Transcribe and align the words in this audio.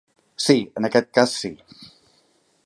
Si, 0.45 0.55
en 0.81 0.89
aquest 0.89 1.11
cas 1.19 1.37
sí. 1.43 1.53